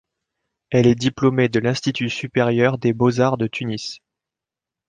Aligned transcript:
Elle 0.71 0.87
est 0.87 0.95
diplômée 0.95 1.47
de 1.47 1.59
l'Institut 1.59 2.09
supérieur 2.09 2.79
des 2.79 2.91
beaux-arts 2.91 3.37
de 3.37 3.45
Tunis. 3.45 3.99